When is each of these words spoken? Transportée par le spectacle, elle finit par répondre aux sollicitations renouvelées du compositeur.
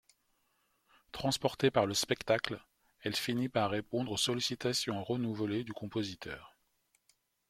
Transportée 1.11 1.69
par 1.69 1.85
le 1.85 1.93
spectacle, 1.93 2.59
elle 3.01 3.15
finit 3.15 3.49
par 3.49 3.69
répondre 3.69 4.11
aux 4.11 4.17
sollicitations 4.17 5.03
renouvelées 5.03 5.63
du 5.63 5.73
compositeur. 5.73 6.57